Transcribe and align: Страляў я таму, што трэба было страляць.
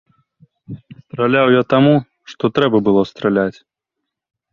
Страляў 1.01 1.47
я 1.55 1.61
таму, 1.73 1.91
што 2.33 2.45
трэба 2.61 2.77
было 2.87 3.01
страляць. 3.11 3.59